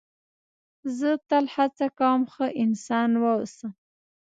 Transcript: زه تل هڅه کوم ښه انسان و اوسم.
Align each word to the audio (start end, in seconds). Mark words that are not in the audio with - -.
زه 0.97 1.09
تل 1.29 1.45
هڅه 1.55 1.85
کوم 1.99 2.21
ښه 2.33 2.47
انسان 2.63 3.09
و 3.21 3.23
اوسم. 3.37 3.71